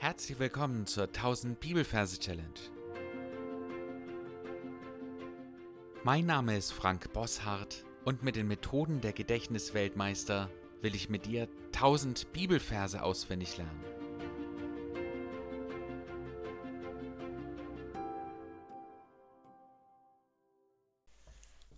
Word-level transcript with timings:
Herzlich 0.00 0.38
willkommen 0.38 0.86
zur 0.86 1.06
1000 1.06 1.58
Bibelverse 1.58 2.20
Challenge. 2.20 2.54
Mein 6.04 6.24
Name 6.24 6.56
ist 6.56 6.72
Frank 6.72 7.12
Bosshardt 7.12 7.84
und 8.04 8.22
mit 8.22 8.36
den 8.36 8.46
Methoden 8.46 9.00
der 9.00 9.12
Gedächtnisweltmeister 9.12 10.50
will 10.82 10.94
ich 10.94 11.08
mit 11.08 11.26
dir 11.26 11.48
1000 11.74 12.32
Bibelverse 12.32 13.02
auswendig 13.02 13.56
lernen. 13.56 13.84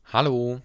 Hallo, 0.04 0.60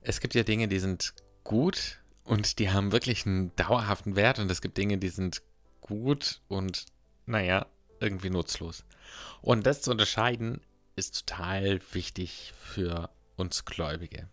es 0.00 0.18
gibt 0.18 0.34
ja 0.34 0.42
Dinge, 0.42 0.66
die 0.66 0.80
sind 0.80 1.14
gut 1.44 2.00
und 2.24 2.58
die 2.58 2.72
haben 2.72 2.90
wirklich 2.90 3.26
einen 3.26 3.54
dauerhaften 3.54 4.16
Wert 4.16 4.40
und 4.40 4.50
es 4.50 4.60
gibt 4.60 4.76
Dinge, 4.76 4.98
die 4.98 5.10
sind 5.10 5.40
gut 5.90 6.40
und 6.48 6.86
naja, 7.26 7.66
irgendwie 7.98 8.30
nutzlos. 8.30 8.84
Und 9.42 9.66
das 9.66 9.82
zu 9.82 9.90
unterscheiden 9.90 10.60
ist 10.96 11.26
total 11.26 11.80
wichtig 11.92 12.54
für 12.58 13.10
uns 13.36 13.64
Gläubige. 13.64 14.28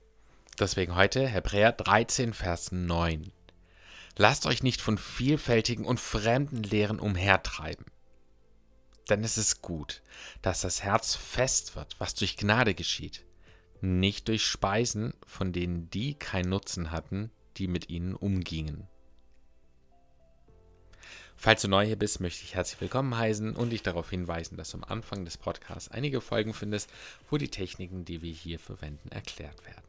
Deswegen 0.59 0.95
heute 0.95 1.27
Hebräer 1.27 1.71
13, 1.71 2.33
Vers 2.33 2.71
9. 2.71 3.31
Lasst 4.17 4.45
euch 4.45 4.63
nicht 4.63 4.81
von 4.81 4.97
vielfältigen 4.97 5.85
und 5.85 5.99
fremden 5.99 6.63
Lehren 6.63 6.99
umhertreiben. 6.99 7.85
Denn 9.09 9.23
es 9.23 9.37
ist 9.37 9.61
gut, 9.61 10.01
dass 10.41 10.61
das 10.61 10.83
Herz 10.83 11.15
fest 11.15 11.75
wird, 11.75 11.95
was 11.99 12.13
durch 12.15 12.37
Gnade 12.37 12.73
geschieht, 12.75 13.25
nicht 13.81 14.27
durch 14.27 14.45
Speisen, 14.45 15.13
von 15.25 15.53
denen 15.53 15.89
die 15.89 16.13
keinen 16.15 16.49
Nutzen 16.49 16.91
hatten, 16.91 17.31
die 17.57 17.67
mit 17.67 17.89
ihnen 17.89 18.15
umgingen. 18.15 18.87
Falls 21.39 21.61
du 21.61 21.67
neu 21.67 21.85
hier 21.85 21.99
bist, 21.99 22.19
möchte 22.19 22.43
ich 22.43 22.55
herzlich 22.55 22.81
willkommen 22.81 23.15
heißen 23.15 23.55
und 23.55 23.69
dich 23.69 23.83
darauf 23.83 24.09
hinweisen, 24.09 24.57
dass 24.57 24.71
du 24.71 24.77
am 24.77 24.83
Anfang 24.83 25.23
des 25.23 25.37
Podcasts 25.37 25.87
einige 25.87 26.19
Folgen 26.19 26.51
findest, 26.55 26.89
wo 27.29 27.37
die 27.37 27.49
Techniken, 27.49 28.05
die 28.05 28.23
wir 28.23 28.33
hier 28.33 28.57
verwenden, 28.57 29.09
erklärt 29.11 29.63
werden. 29.63 29.83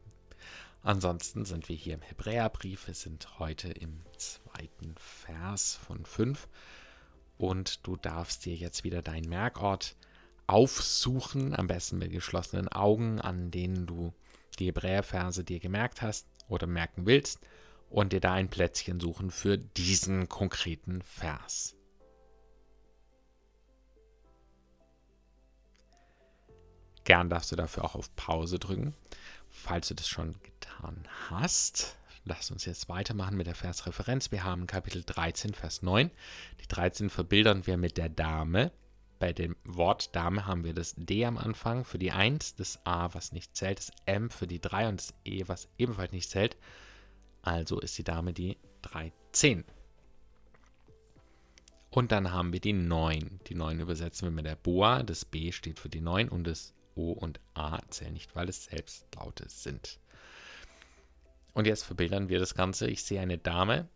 Ansonsten 0.83 1.45
sind 1.45 1.67
wir 1.67 1.75
hier 1.75 1.95
im 1.95 2.03
Hebräerbrief. 2.03 2.85
Wir 2.85 2.93
sind 2.93 3.39
heute 3.39 3.69
im 3.69 3.99
zweiten 4.15 4.93
Vers 4.99 5.79
von 5.87 6.05
5 6.05 6.47
und 7.39 7.85
du 7.87 7.95
darfst 7.95 8.45
dir 8.45 8.55
jetzt 8.55 8.83
wieder 8.83 9.01
deinen 9.01 9.27
Merkort 9.27 9.95
aufsuchen, 10.45 11.55
am 11.55 11.65
besten 11.65 11.97
mit 11.97 12.11
geschlossenen 12.11 12.67
Augen, 12.67 13.19
an 13.19 13.49
denen 13.49 13.87
du 13.87 14.13
die 14.59 14.67
Hebräerverse 14.67 15.43
dir 15.43 15.59
gemerkt 15.59 16.03
hast 16.03 16.27
oder 16.47 16.67
merken 16.67 17.07
willst 17.07 17.39
und 17.89 18.13
dir 18.13 18.21
da 18.21 18.33
ein 18.33 18.49
Plätzchen 18.49 18.99
suchen 18.99 19.31
für 19.31 19.57
diesen 19.57 20.29
konkreten 20.29 21.01
Vers. 21.01 21.75
Gern 27.03 27.29
darfst 27.29 27.51
du 27.51 27.55
dafür 27.55 27.85
auch 27.85 27.95
auf 27.95 28.15
Pause 28.15 28.59
drücken. 28.59 28.93
Falls 29.49 29.87
du 29.87 29.95
das 29.95 30.07
schon 30.07 30.35
getan 30.43 31.07
hast, 31.29 31.97
lass 32.23 32.51
uns 32.51 32.65
jetzt 32.65 32.87
weitermachen 32.87 33.35
mit 33.35 33.47
der 33.47 33.55
Versreferenz. 33.55 34.31
Wir 34.31 34.43
haben 34.43 34.67
Kapitel 34.67 35.03
13, 35.03 35.55
Vers 35.55 35.81
9. 35.81 36.11
Die 36.61 36.67
13 36.67 37.09
verbildern 37.09 37.65
wir 37.65 37.77
mit 37.77 37.97
der 37.97 38.09
Dame. 38.09 38.71
Bei 39.17 39.33
dem 39.33 39.55
Wort 39.63 40.15
Dame 40.15 40.45
haben 40.45 40.63
wir 40.63 40.75
das 40.75 40.93
D 40.95 41.25
am 41.25 41.39
Anfang 41.39 41.83
für 41.83 41.97
die 41.97 42.11
1, 42.11 42.55
das 42.55 42.79
A, 42.85 43.13
was 43.13 43.31
nicht 43.31 43.55
zählt, 43.57 43.79
das 43.79 43.91
M 44.05 44.29
für 44.29 44.45
die 44.45 44.61
3 44.61 44.89
und 44.89 45.01
das 45.01 45.13
E, 45.25 45.43
was 45.47 45.67
ebenfalls 45.79 46.11
nicht 46.11 46.29
zählt. 46.29 46.57
Also 47.49 47.79
ist 47.79 47.97
die 47.97 48.03
Dame 48.03 48.31
die 48.31 48.57
13. 48.83 49.65
Und 51.89 52.11
dann 52.11 52.31
haben 52.31 52.53
wir 52.53 52.59
die 52.59 52.73
9. 52.73 53.39
Die 53.47 53.55
9 53.55 53.79
übersetzen 53.79 54.27
wir 54.27 54.31
mit 54.31 54.45
der 54.45 54.55
Boa. 54.55 55.01
Das 55.01 55.25
B 55.25 55.51
steht 55.51 55.79
für 55.79 55.89
die 55.89 55.99
9 55.99 56.29
und 56.29 56.43
das 56.43 56.75
O 56.93 57.11
und 57.11 57.39
A 57.55 57.79
zählen 57.89 58.13
nicht, 58.13 58.35
weil 58.35 58.49
es 58.49 58.65
Selbstlaute 58.65 59.45
sind. 59.49 59.99
Und 61.53 61.65
jetzt 61.65 61.85
verbildern 61.85 62.29
wir 62.29 62.37
das 62.37 62.53
Ganze. 62.53 62.87
Ich 62.87 63.03
sehe 63.03 63.19
eine 63.19 63.39
Dame 63.39 63.89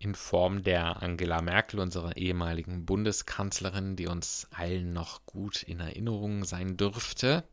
in 0.00 0.16
Form 0.16 0.64
der 0.64 1.04
Angela 1.04 1.40
Merkel, 1.40 1.78
unserer 1.78 2.16
ehemaligen 2.16 2.84
Bundeskanzlerin, 2.84 3.94
die 3.94 4.08
uns 4.08 4.48
allen 4.50 4.92
noch 4.92 5.24
gut 5.24 5.62
in 5.62 5.78
Erinnerung 5.78 6.42
sein 6.44 6.76
dürfte. 6.76 7.44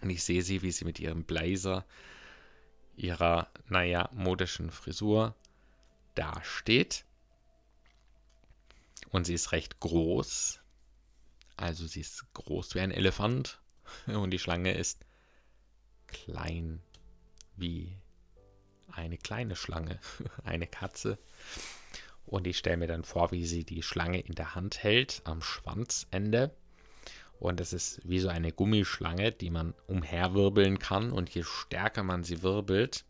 Und 0.00 0.08
ich 0.08 0.24
sehe 0.24 0.40
sie, 0.40 0.62
wie 0.62 0.72
sie 0.72 0.86
mit 0.86 0.98
ihrem 0.98 1.24
Blazer 1.24 1.84
ihrer, 2.96 3.48
naja, 3.68 4.08
modischen 4.12 4.70
Frisur 4.70 5.34
dasteht. 6.14 7.04
Und 9.10 9.26
sie 9.26 9.34
ist 9.34 9.52
recht 9.52 9.80
groß. 9.80 10.60
Also 11.56 11.86
sie 11.86 12.00
ist 12.00 12.32
groß 12.34 12.74
wie 12.74 12.80
ein 12.80 12.90
Elefant. 12.90 13.60
Und 14.06 14.30
die 14.30 14.38
Schlange 14.38 14.72
ist 14.72 15.04
klein 16.06 16.82
wie 17.56 17.96
eine 18.90 19.18
kleine 19.18 19.56
Schlange, 19.56 19.98
eine 20.44 20.66
Katze. 20.66 21.18
Und 22.24 22.46
ich 22.46 22.58
stelle 22.58 22.76
mir 22.78 22.86
dann 22.86 23.04
vor, 23.04 23.32
wie 23.32 23.44
sie 23.44 23.64
die 23.64 23.82
Schlange 23.82 24.20
in 24.20 24.34
der 24.34 24.54
Hand 24.54 24.82
hält, 24.82 25.22
am 25.24 25.42
Schwanzende. 25.42 26.54
Und 27.42 27.58
es 27.58 27.72
ist 27.72 28.00
wie 28.04 28.20
so 28.20 28.28
eine 28.28 28.52
Gummischlange, 28.52 29.32
die 29.32 29.50
man 29.50 29.74
umherwirbeln 29.88 30.78
kann. 30.78 31.10
Und 31.10 31.28
je 31.30 31.42
stärker 31.42 32.04
man 32.04 32.22
sie 32.22 32.44
wirbelt, 32.44 33.04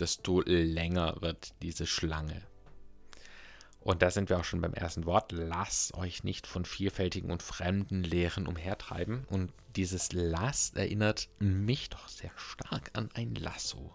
desto 0.00 0.40
länger 0.44 1.18
wird 1.20 1.54
diese 1.62 1.86
Schlange. 1.86 2.42
Und 3.78 4.02
da 4.02 4.10
sind 4.10 4.28
wir 4.28 4.40
auch 4.40 4.44
schon 4.44 4.60
beim 4.60 4.74
ersten 4.74 5.06
Wort. 5.06 5.30
Lasst 5.30 5.94
euch 5.94 6.24
nicht 6.24 6.48
von 6.48 6.64
vielfältigen 6.64 7.30
und 7.30 7.44
fremden 7.44 8.02
Lehren 8.02 8.48
umhertreiben. 8.48 9.22
Und 9.30 9.52
dieses 9.76 10.10
Last 10.10 10.76
erinnert 10.76 11.28
mich 11.38 11.90
doch 11.90 12.08
sehr 12.08 12.32
stark 12.34 12.90
an 12.94 13.08
ein 13.14 13.36
Lasso. 13.36 13.94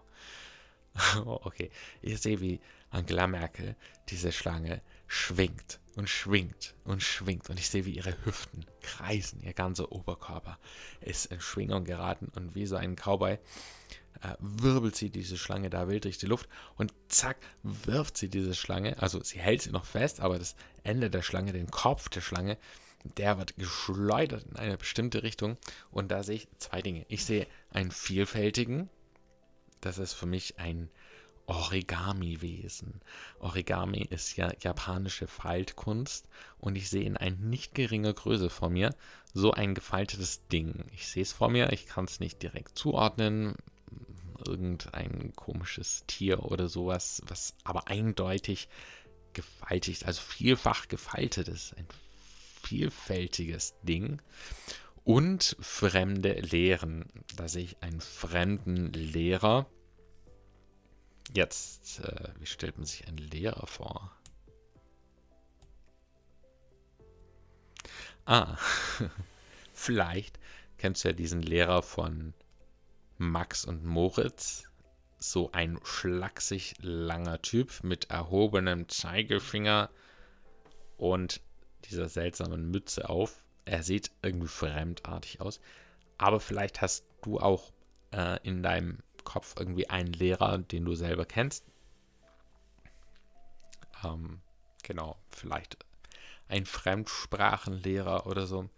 okay, 1.26 1.70
ich 2.00 2.18
sehe, 2.18 2.40
wie 2.40 2.60
Angela 2.88 3.26
Merkel 3.26 3.76
diese 4.08 4.32
Schlange 4.32 4.80
schwingt 5.12 5.80
und 5.96 6.08
schwingt 6.08 6.76
und 6.84 7.02
schwingt. 7.02 7.50
Und 7.50 7.58
ich 7.58 7.68
sehe, 7.68 7.84
wie 7.84 7.96
ihre 7.96 8.16
Hüften 8.24 8.64
kreisen, 8.80 9.42
ihr 9.42 9.54
ganzer 9.54 9.90
Oberkörper 9.90 10.56
ist 11.00 11.26
in 11.26 11.40
Schwingung 11.40 11.84
geraten. 11.84 12.30
Und 12.36 12.54
wie 12.54 12.64
so 12.64 12.76
ein 12.76 12.94
Cowboy 12.94 13.32
äh, 13.32 13.38
wirbelt 14.38 14.94
sie 14.94 15.10
diese 15.10 15.36
Schlange 15.36 15.68
da 15.68 15.88
wild 15.88 16.04
durch 16.04 16.18
die 16.18 16.26
Luft. 16.26 16.48
Und 16.76 16.94
zack, 17.08 17.38
wirft 17.64 18.18
sie 18.18 18.28
diese 18.28 18.54
Schlange. 18.54 19.02
Also 19.02 19.20
sie 19.20 19.40
hält 19.40 19.62
sie 19.62 19.72
noch 19.72 19.84
fest, 19.84 20.20
aber 20.20 20.38
das 20.38 20.54
Ende 20.84 21.10
der 21.10 21.22
Schlange, 21.22 21.52
den 21.52 21.72
Kopf 21.72 22.08
der 22.08 22.20
Schlange, 22.20 22.56
der 23.16 23.36
wird 23.36 23.56
geschleudert 23.56 24.46
in 24.48 24.56
eine 24.58 24.76
bestimmte 24.76 25.24
Richtung. 25.24 25.56
Und 25.90 26.12
da 26.12 26.22
sehe 26.22 26.36
ich 26.36 26.48
zwei 26.58 26.82
Dinge. 26.82 27.04
Ich 27.08 27.24
sehe 27.24 27.48
einen 27.72 27.90
vielfältigen, 27.90 28.88
das 29.80 29.98
ist 29.98 30.12
für 30.12 30.26
mich 30.26 30.60
ein 30.60 30.88
Origami-Wesen. 31.50 33.00
Origami 33.40 34.06
ist 34.08 34.36
ja 34.36 34.52
japanische 34.60 35.26
Faltkunst 35.26 36.28
und 36.58 36.76
ich 36.76 36.88
sehe 36.88 37.02
in 37.02 37.16
ein 37.16 37.38
nicht 37.40 37.74
geringer 37.74 38.12
Größe 38.12 38.50
vor 38.50 38.70
mir 38.70 38.94
so 39.34 39.50
ein 39.50 39.74
gefaltetes 39.74 40.46
Ding. 40.46 40.84
Ich 40.92 41.08
sehe 41.08 41.24
es 41.24 41.32
vor 41.32 41.50
mir, 41.50 41.72
ich 41.72 41.86
kann 41.86 42.04
es 42.04 42.20
nicht 42.20 42.40
direkt 42.42 42.78
zuordnen. 42.78 43.56
Irgendein 44.46 45.32
komisches 45.34 46.04
Tier 46.06 46.44
oder 46.44 46.68
sowas, 46.68 47.20
was 47.26 47.54
aber 47.64 47.88
eindeutig 47.88 48.68
gefaltigt, 49.32 50.06
also 50.06 50.22
vielfach 50.22 50.86
gefaltet 50.86 51.48
ist. 51.48 51.76
Ein 51.76 51.86
vielfältiges 52.62 53.74
Ding. 53.82 54.22
Und 55.02 55.56
fremde 55.58 56.32
Lehren. 56.34 57.06
Da 57.36 57.48
sehe 57.48 57.64
ich 57.64 57.82
einen 57.82 58.00
fremden 58.00 58.92
Lehrer 58.92 59.66
Jetzt, 61.32 62.00
äh, 62.00 62.28
wie 62.38 62.46
stellt 62.46 62.76
man 62.76 62.86
sich 62.86 63.06
einen 63.06 63.18
Lehrer 63.18 63.66
vor? 63.66 64.16
Ah, 68.24 68.56
vielleicht 69.72 70.38
kennst 70.78 71.04
du 71.04 71.08
ja 71.08 71.14
diesen 71.14 71.42
Lehrer 71.42 71.82
von 71.82 72.34
Max 73.18 73.64
und 73.64 73.84
Moritz. 73.84 74.64
So 75.18 75.52
ein 75.52 75.78
schlaksig 75.84 76.74
langer 76.80 77.42
Typ 77.42 77.84
mit 77.84 78.10
erhobenem 78.10 78.88
Zeigefinger 78.88 79.90
und 80.96 81.42
dieser 81.84 82.08
seltsamen 82.08 82.70
Mütze 82.70 83.08
auf. 83.08 83.44
Er 83.66 83.82
sieht 83.82 84.10
irgendwie 84.22 84.48
fremdartig 84.48 85.40
aus. 85.40 85.60
Aber 86.18 86.40
vielleicht 86.40 86.80
hast 86.80 87.04
du 87.22 87.38
auch 87.38 87.72
äh, 88.12 88.38
in 88.42 88.62
deinem 88.62 88.98
Kopf 89.24 89.54
irgendwie 89.58 89.88
einen 89.88 90.12
Lehrer, 90.12 90.58
den 90.58 90.84
du 90.84 90.94
selber 90.94 91.24
kennst. 91.24 91.64
Ähm, 94.04 94.40
genau, 94.82 95.16
vielleicht 95.28 95.76
ein 96.48 96.66
Fremdsprachenlehrer 96.66 98.26
oder 98.26 98.46
so. 98.46 98.68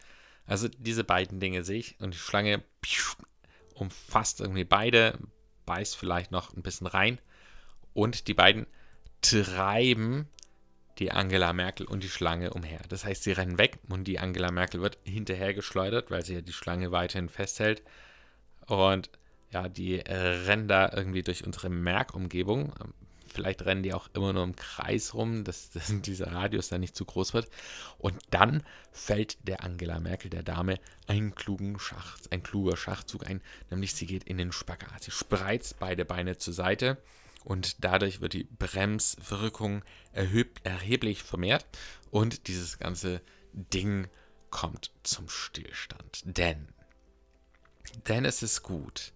Also 0.46 0.68
diese 0.68 1.04
beiden 1.04 1.40
Dinge 1.40 1.64
sehe 1.64 1.78
ich 1.78 2.00
und 2.00 2.14
die 2.14 2.18
Schlange 2.18 2.62
umfasst 3.74 4.40
irgendwie 4.40 4.64
beide, 4.64 5.18
beißt 5.66 5.96
vielleicht 5.96 6.30
noch 6.32 6.54
ein 6.54 6.62
bisschen 6.62 6.86
rein 6.86 7.18
und 7.94 8.28
die 8.28 8.34
beiden 8.34 8.66
treiben 9.22 10.28
die 10.98 11.10
Angela 11.10 11.52
Merkel 11.52 11.86
und 11.86 12.02
die 12.02 12.08
Schlange 12.08 12.52
umher. 12.52 12.80
Das 12.88 13.04
heißt, 13.04 13.22
sie 13.22 13.32
rennen 13.32 13.58
weg 13.58 13.78
und 13.88 14.04
die 14.04 14.18
Angela 14.18 14.50
Merkel 14.50 14.82
wird 14.82 14.98
hinterhergeschleudert, 15.04 16.10
weil 16.10 16.24
sie 16.24 16.34
ja 16.34 16.40
die 16.42 16.52
Schlange 16.52 16.92
weiterhin 16.92 17.28
festhält. 17.28 17.82
Und 18.66 19.10
ja, 19.52 19.68
die 19.68 19.98
äh, 19.98 20.14
rennen 20.14 20.68
da 20.68 20.90
irgendwie 20.94 21.22
durch 21.22 21.44
unsere 21.44 21.68
Merkumgebung. 21.68 22.72
Vielleicht 23.26 23.62
rennen 23.64 23.82
die 23.82 23.94
auch 23.94 24.08
immer 24.14 24.32
nur 24.32 24.44
im 24.44 24.56
Kreis 24.56 25.14
rum, 25.14 25.44
dass, 25.44 25.70
dass 25.72 25.92
dieser 26.02 26.32
Radius 26.32 26.68
da 26.68 26.78
nicht 26.78 26.96
zu 26.96 27.04
groß 27.04 27.34
wird. 27.34 27.48
Und 27.98 28.18
dann 28.30 28.62
fällt 28.90 29.46
der 29.46 29.62
Angela 29.62 30.00
Merkel, 30.00 30.30
der 30.30 30.42
Dame, 30.42 30.78
einen 31.06 31.34
klugen 31.34 31.78
Schach, 31.78 32.18
ein 32.30 32.42
kluger 32.42 32.76
Schachzug 32.76 33.26
ein, 33.26 33.42
nämlich 33.70 33.94
sie 33.94 34.06
geht 34.06 34.24
in 34.24 34.38
den 34.38 34.52
Spagat. 34.52 35.04
Sie 35.04 35.10
spreizt 35.10 35.78
beide 35.78 36.04
Beine 36.04 36.38
zur 36.38 36.54
Seite 36.54 36.98
und 37.44 37.84
dadurch 37.84 38.20
wird 38.20 38.34
die 38.34 38.44
Bremswirkung 38.44 39.82
erheb 40.12 40.60
erheblich 40.64 41.22
vermehrt 41.22 41.66
und 42.10 42.46
dieses 42.46 42.78
ganze 42.78 43.20
Ding 43.52 44.08
kommt 44.50 44.92
zum 45.02 45.28
Stillstand. 45.28 46.22
Denn, 46.24 46.68
denn 48.08 48.24
es 48.24 48.42
ist 48.42 48.62
gut, 48.62 49.12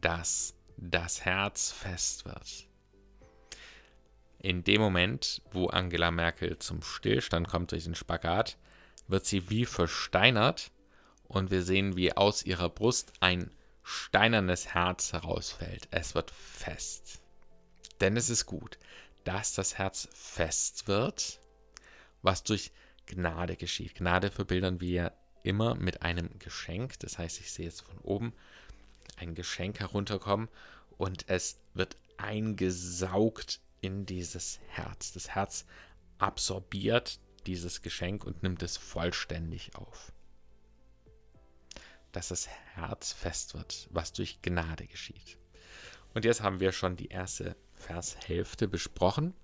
dass 0.00 0.54
das 0.76 1.24
Herz 1.24 1.72
fest 1.72 2.24
wird. 2.24 2.66
In 4.40 4.62
dem 4.62 4.80
Moment, 4.80 5.42
wo 5.50 5.66
Angela 5.66 6.10
Merkel 6.10 6.58
zum 6.58 6.82
Stillstand 6.82 7.48
kommt 7.48 7.72
durch 7.72 7.84
den 7.84 7.96
Spagat, 7.96 8.56
wird 9.08 9.26
sie 9.26 9.50
wie 9.50 9.64
versteinert 9.64 10.70
und 11.26 11.50
wir 11.50 11.62
sehen, 11.62 11.96
wie 11.96 12.16
aus 12.16 12.44
ihrer 12.44 12.68
Brust 12.68 13.12
ein 13.20 13.50
steinernes 13.82 14.74
Herz 14.74 15.12
herausfällt. 15.12 15.88
Es 15.90 16.14
wird 16.14 16.30
fest. 16.30 17.20
Denn 18.00 18.16
es 18.16 18.30
ist 18.30 18.46
gut, 18.46 18.78
dass 19.24 19.54
das 19.54 19.76
Herz 19.76 20.08
fest 20.12 20.86
wird, 20.86 21.40
was 22.22 22.44
durch 22.44 22.70
Gnade 23.06 23.56
geschieht. 23.56 23.96
Gnade 23.96 24.30
verbildern 24.30 24.80
wir 24.80 25.12
immer 25.42 25.74
mit 25.74 26.02
einem 26.02 26.38
Geschenk. 26.38 26.98
Das 27.00 27.18
heißt, 27.18 27.40
ich 27.40 27.50
sehe 27.50 27.64
jetzt 27.64 27.82
von 27.82 27.98
oben 27.98 28.32
ein 29.20 29.34
Geschenk 29.34 29.80
herunterkommen 29.80 30.48
und 30.96 31.28
es 31.28 31.60
wird 31.74 31.96
eingesaugt 32.16 33.60
in 33.80 34.06
dieses 34.06 34.60
Herz. 34.68 35.12
Das 35.12 35.28
Herz 35.28 35.64
absorbiert 36.18 37.20
dieses 37.46 37.82
Geschenk 37.82 38.24
und 38.24 38.42
nimmt 38.42 38.62
es 38.62 38.76
vollständig 38.76 39.74
auf. 39.76 40.12
Dass 42.12 42.28
das 42.28 42.48
Herz 42.74 43.12
fest 43.12 43.54
wird, 43.54 43.88
was 43.90 44.12
durch 44.12 44.42
Gnade 44.42 44.86
geschieht. 44.86 45.38
Und 46.14 46.24
jetzt 46.24 46.42
haben 46.42 46.60
wir 46.60 46.72
schon 46.72 46.96
die 46.96 47.08
erste 47.08 47.56
Vershälfte 47.74 48.66
besprochen. 48.66 49.34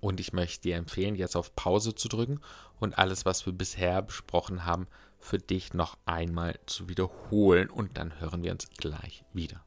Und 0.00 0.18
ich 0.18 0.32
möchte 0.32 0.62
dir 0.62 0.76
empfehlen, 0.76 1.14
jetzt 1.14 1.36
auf 1.36 1.54
Pause 1.54 1.94
zu 1.94 2.08
drücken 2.08 2.40
und 2.80 2.98
alles, 2.98 3.24
was 3.24 3.46
wir 3.46 3.52
bisher 3.52 4.02
besprochen 4.02 4.64
haben, 4.64 4.88
für 5.22 5.38
dich 5.38 5.72
noch 5.72 5.96
einmal 6.04 6.58
zu 6.66 6.88
wiederholen. 6.88 7.70
Und 7.70 7.96
dann 7.96 8.20
hören 8.20 8.42
wir 8.42 8.52
uns 8.52 8.68
gleich 8.70 9.24
wieder. 9.32 9.64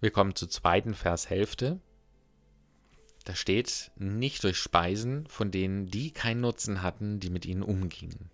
Wir 0.00 0.10
kommen 0.10 0.34
zur 0.34 0.48
zweiten 0.48 0.94
Vershälfte. 0.94 1.80
Da 3.24 3.34
steht, 3.34 3.90
nicht 3.96 4.42
durch 4.44 4.56
Speisen, 4.56 5.26
von 5.26 5.50
denen 5.50 5.86
die 5.86 6.12
keinen 6.12 6.40
Nutzen 6.40 6.82
hatten, 6.82 7.20
die 7.20 7.30
mit 7.30 7.44
ihnen 7.44 7.62
umgingen. 7.62 8.30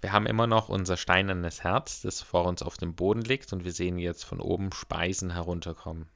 Wir 0.00 0.12
haben 0.12 0.26
immer 0.26 0.48
noch 0.48 0.68
unser 0.68 0.96
steinernes 0.96 1.62
Herz, 1.62 2.00
das 2.00 2.22
vor 2.22 2.46
uns 2.46 2.62
auf 2.62 2.76
dem 2.76 2.96
Boden 2.96 3.22
liegt 3.22 3.52
und 3.52 3.64
wir 3.64 3.72
sehen 3.72 3.98
jetzt 3.98 4.24
von 4.24 4.40
oben 4.40 4.72
Speisen 4.72 5.30
herunterkommen. 5.30 6.08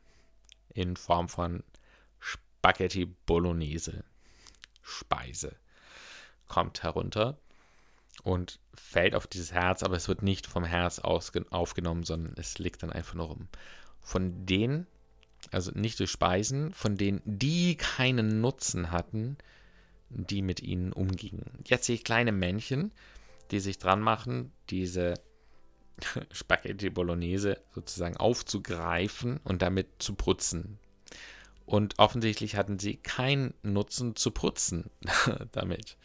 In 0.75 0.97
Form 0.97 1.29
von 1.29 1.63
Spaghetti 2.19 3.07
Bolognese. 3.07 4.03
Speise. 4.87 5.57
Kommt 6.47 6.83
herunter 6.85 7.37
und 8.23 8.61
fällt 8.75 9.15
auf 9.15 9.27
dieses 9.27 9.53
Herz, 9.53 9.83
aber 9.83 9.97
es 9.97 10.09
wird 10.09 10.23
nicht 10.23 10.47
vom 10.47 10.65
Herz 10.65 11.01
aufgenommen, 11.01 12.05
sondern 12.05 12.35
es 12.37 12.59
liegt 12.59 12.83
dann 12.83 12.93
einfach 12.93 13.15
nur 13.15 13.27
rum. 13.27 13.49
Von 14.01 14.47
denen, 14.47 14.87
also 15.51 15.73
nicht 15.73 15.99
durch 15.99 16.11
Speisen, 16.11 16.73
von 16.73 16.97
denen 16.97 17.21
die 17.25 17.77
keinen 17.77 18.41
Nutzen 18.41 18.93
hatten, 18.93 19.37
die 20.09 20.41
mit 20.41 20.61
ihnen 20.61 20.93
umgingen. 20.93 21.65
Jetzt 21.65 21.87
sehe 21.87 21.97
ich 21.97 22.05
kleine 22.05 22.33
Männchen, 22.33 22.93
die 23.51 23.59
sich 23.59 23.79
dran 23.79 24.01
machen, 24.01 24.53
diese 24.71 25.15
Spaghetti 26.31 26.91
Bolognese 26.91 27.61
sozusagen 27.75 28.17
aufzugreifen 28.17 29.41
und 29.43 29.63
damit 29.63 29.89
zu 29.99 30.15
putzen. 30.15 30.79
Und 31.67 31.99
offensichtlich 31.99 32.57
hatten 32.57 32.79
sie 32.79 32.97
keinen 32.97 33.53
Nutzen 33.63 34.15
zu 34.15 34.31
putzen 34.31 34.91
damit. 35.53 35.99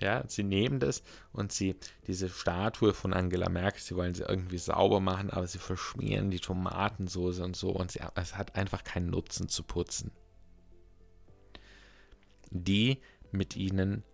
Ja, 0.00 0.24
sie 0.28 0.44
nehmen 0.44 0.78
das 0.78 1.02
und 1.32 1.52
sie, 1.52 1.76
diese 2.06 2.28
Statue 2.28 2.94
von 2.94 3.12
Angela 3.12 3.48
Merkel, 3.48 3.80
sie 3.80 3.96
wollen 3.96 4.14
sie 4.14 4.22
irgendwie 4.22 4.58
sauber 4.58 5.00
machen, 5.00 5.30
aber 5.30 5.46
sie 5.46 5.58
verschmieren 5.58 6.30
die 6.30 6.38
Tomatensoße 6.38 7.42
und 7.42 7.56
so 7.56 7.70
und 7.70 7.90
sie, 7.90 8.00
es 8.14 8.36
hat 8.36 8.54
einfach 8.54 8.84
keinen 8.84 9.10
Nutzen 9.10 9.48
zu 9.48 9.64
putzen. 9.64 10.12
Die 12.50 12.98
mit 13.32 13.56
ihnen 13.56 14.04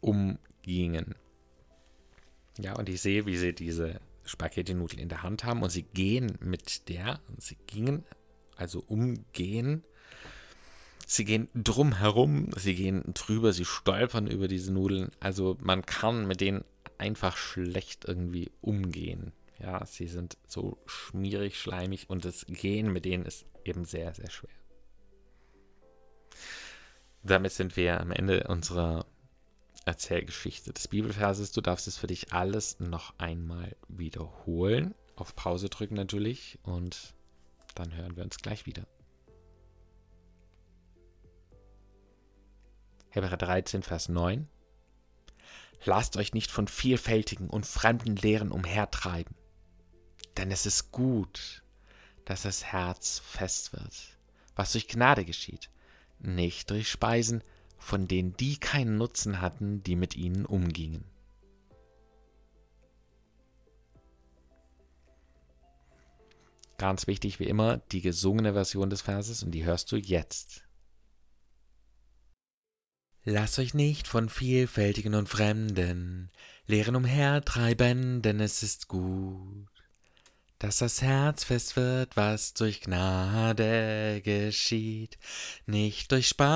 umgingen. 0.00 1.14
Ja, 2.58 2.74
und 2.74 2.88
ich 2.88 3.02
sehe, 3.02 3.26
wie 3.26 3.36
sie 3.36 3.54
diese 3.54 4.00
Spaghetti-Nudeln 4.24 5.00
in 5.00 5.08
der 5.10 5.22
Hand 5.22 5.44
haben 5.44 5.62
und 5.62 5.70
sie 5.70 5.82
gehen 5.82 6.38
mit 6.40 6.88
der, 6.88 7.20
sie 7.38 7.56
gingen, 7.66 8.04
also 8.56 8.80
umgehen. 8.80 9.84
Sie 11.08 11.24
gehen 11.24 11.48
drum 11.54 11.98
herum, 11.98 12.50
sie 12.56 12.74
gehen 12.74 13.04
drüber, 13.14 13.52
sie 13.52 13.64
stolpern 13.64 14.26
über 14.26 14.48
diese 14.48 14.72
Nudeln. 14.72 15.12
Also 15.20 15.56
man 15.60 15.86
kann 15.86 16.26
mit 16.26 16.40
denen 16.40 16.64
einfach 16.98 17.36
schlecht 17.36 18.06
irgendwie 18.06 18.50
umgehen. 18.60 19.30
Ja, 19.60 19.86
sie 19.86 20.08
sind 20.08 20.36
so 20.48 20.78
schmierig, 20.86 21.60
schleimig 21.60 22.10
und 22.10 22.24
das 22.24 22.44
Gehen 22.46 22.92
mit 22.92 23.04
denen 23.04 23.24
ist 23.24 23.46
eben 23.64 23.84
sehr, 23.84 24.14
sehr 24.14 24.28
schwer. 24.28 24.50
Damit 27.22 27.52
sind 27.52 27.76
wir 27.76 28.00
am 28.00 28.10
Ende 28.10 28.48
unserer 28.48 29.06
Erzählgeschichte 29.84 30.72
des 30.72 30.88
Bibelverses. 30.88 31.52
Du 31.52 31.60
darfst 31.60 31.86
es 31.86 31.98
für 31.98 32.08
dich 32.08 32.32
alles 32.32 32.80
noch 32.80 33.16
einmal 33.18 33.76
wiederholen. 33.86 34.92
Auf 35.14 35.36
Pause 35.36 35.68
drücken 35.68 35.94
natürlich 35.94 36.58
und 36.64 37.14
dann 37.76 37.94
hören 37.94 38.16
wir 38.16 38.24
uns 38.24 38.38
gleich 38.38 38.66
wieder. 38.66 38.88
Hebräer 43.16 43.38
13, 43.38 43.82
Vers 43.82 44.10
9. 44.10 44.46
Lasst 45.86 46.18
euch 46.18 46.34
nicht 46.34 46.50
von 46.50 46.68
vielfältigen 46.68 47.48
und 47.48 47.64
fremden 47.64 48.14
Lehren 48.14 48.52
umhertreiben, 48.52 49.34
denn 50.36 50.50
es 50.50 50.66
ist 50.66 50.92
gut, 50.92 51.62
dass 52.26 52.42
das 52.42 52.64
Herz 52.64 53.20
fest 53.24 53.72
wird, 53.72 54.18
was 54.54 54.72
durch 54.72 54.86
Gnade 54.86 55.24
geschieht, 55.24 55.70
nicht 56.18 56.68
durch 56.68 56.90
Speisen, 56.90 57.42
von 57.78 58.06
denen 58.06 58.36
die 58.36 58.58
keinen 58.58 58.98
Nutzen 58.98 59.40
hatten, 59.40 59.82
die 59.82 59.96
mit 59.96 60.14
ihnen 60.14 60.44
umgingen. 60.44 61.04
Ganz 66.76 67.06
wichtig 67.06 67.40
wie 67.40 67.44
immer 67.44 67.78
die 67.78 68.02
gesungene 68.02 68.52
Version 68.52 68.90
des 68.90 69.00
Verses 69.00 69.42
und 69.42 69.52
die 69.52 69.64
hörst 69.64 69.90
du 69.90 69.96
jetzt. 69.96 70.65
Lasst 73.28 73.58
euch 73.58 73.74
nicht 73.74 74.06
von 74.06 74.28
vielfältigen 74.28 75.16
und 75.16 75.28
fremden 75.28 76.30
Lehren 76.68 76.94
umhertreiben, 76.94 78.22
denn 78.22 78.38
es 78.38 78.62
ist 78.62 78.86
gut, 78.86 79.66
dass 80.60 80.78
das 80.78 81.02
Herz 81.02 81.42
fest 81.42 81.74
wird, 81.74 82.16
was 82.16 82.54
durch 82.54 82.82
Gnade 82.82 84.22
geschieht, 84.24 85.18
nicht 85.66 86.12
durch 86.12 86.28
Speisen, 86.28 86.54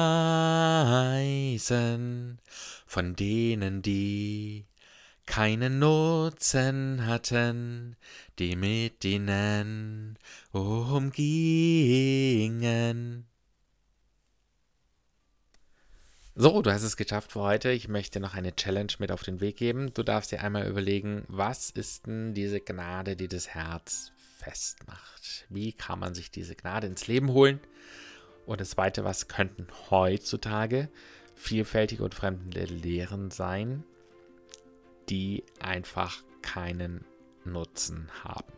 von 2.86 3.16
denen, 3.16 3.82
die 3.82 4.66
keinen 5.26 5.80
Nutzen 5.80 7.04
hatten, 7.04 7.96
die 8.38 8.54
mit 8.54 9.04
ihnen 9.04 10.20
umgingen. 10.52 11.26
So, 16.42 16.62
du 16.62 16.72
hast 16.72 16.84
es 16.84 16.96
geschafft 16.96 17.32
für 17.32 17.40
heute. 17.40 17.70
Ich 17.70 17.88
möchte 17.88 18.18
noch 18.18 18.32
eine 18.32 18.56
Challenge 18.56 18.94
mit 18.98 19.12
auf 19.12 19.22
den 19.22 19.42
Weg 19.42 19.56
geben. 19.56 19.92
Du 19.92 20.02
darfst 20.02 20.32
dir 20.32 20.40
einmal 20.40 20.66
überlegen, 20.66 21.24
was 21.28 21.68
ist 21.68 22.06
denn 22.06 22.32
diese 22.32 22.62
Gnade, 22.62 23.14
die 23.14 23.28
das 23.28 23.48
Herz 23.48 24.12
festmacht? 24.38 25.44
Wie 25.50 25.74
kann 25.74 25.98
man 25.98 26.14
sich 26.14 26.30
diese 26.30 26.56
Gnade 26.56 26.86
ins 26.86 27.06
Leben 27.08 27.34
holen? 27.34 27.60
Und 28.46 28.62
das 28.62 28.70
Zweite, 28.70 29.04
was 29.04 29.28
könnten 29.28 29.66
heutzutage 29.90 30.88
vielfältige 31.34 32.02
und 32.02 32.14
fremde 32.14 32.64
Lehren 32.64 33.30
sein, 33.30 33.84
die 35.10 35.44
einfach 35.60 36.22
keinen 36.40 37.04
Nutzen 37.44 38.08
haben? 38.24 38.50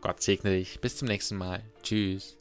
Gott 0.00 0.22
segne 0.22 0.52
dich. 0.52 0.78
Bis 0.78 0.96
zum 0.96 1.08
nächsten 1.08 1.38
Mal. 1.38 1.64
Tschüss. 1.82 2.38